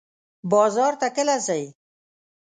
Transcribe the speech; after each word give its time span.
بازار 0.51 0.93
ته 1.01 1.07
کله 1.15 1.35
ځئ؟ 1.47 1.63